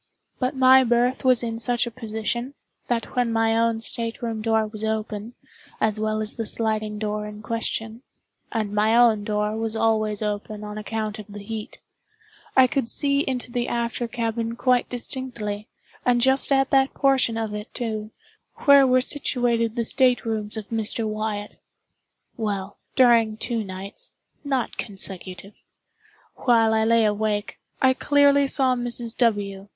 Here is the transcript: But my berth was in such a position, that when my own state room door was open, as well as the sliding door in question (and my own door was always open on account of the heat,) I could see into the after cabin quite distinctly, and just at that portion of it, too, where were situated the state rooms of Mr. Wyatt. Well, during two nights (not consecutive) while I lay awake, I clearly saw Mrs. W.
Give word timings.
But 0.39 0.55
my 0.55 0.83
berth 0.83 1.23
was 1.23 1.43
in 1.43 1.59
such 1.59 1.85
a 1.85 1.91
position, 1.91 2.55
that 2.87 3.15
when 3.15 3.31
my 3.31 3.55
own 3.55 3.81
state 3.81 4.23
room 4.23 4.41
door 4.41 4.65
was 4.65 4.83
open, 4.83 5.35
as 5.79 5.99
well 5.99 6.23
as 6.23 6.35
the 6.37 6.45
sliding 6.47 6.97
door 6.97 7.27
in 7.27 7.43
question 7.43 8.01
(and 8.51 8.73
my 8.73 8.95
own 8.97 9.23
door 9.23 9.55
was 9.55 9.75
always 9.75 10.23
open 10.23 10.63
on 10.63 10.79
account 10.79 11.19
of 11.19 11.27
the 11.27 11.43
heat,) 11.43 11.77
I 12.57 12.65
could 12.65 12.89
see 12.89 13.19
into 13.19 13.51
the 13.51 13.67
after 13.67 14.07
cabin 14.07 14.55
quite 14.55 14.89
distinctly, 14.89 15.67
and 16.03 16.19
just 16.19 16.51
at 16.51 16.71
that 16.71 16.95
portion 16.95 17.37
of 17.37 17.53
it, 17.53 17.71
too, 17.71 18.09
where 18.65 18.87
were 18.87 19.01
situated 19.01 19.75
the 19.75 19.85
state 19.85 20.25
rooms 20.25 20.57
of 20.57 20.67
Mr. 20.69 21.07
Wyatt. 21.07 21.59
Well, 22.37 22.79
during 22.95 23.37
two 23.37 23.63
nights 23.63 24.13
(not 24.43 24.77
consecutive) 24.77 25.53
while 26.37 26.73
I 26.73 26.85
lay 26.85 27.05
awake, 27.05 27.59
I 27.83 27.93
clearly 27.93 28.47
saw 28.47 28.73
Mrs. 28.75 29.15
W. 29.19 29.67